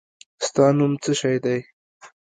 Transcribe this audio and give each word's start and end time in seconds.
ستا 0.45 0.65
نوم 0.77 0.93
څه 1.03 1.29
دی؟ 1.43 1.57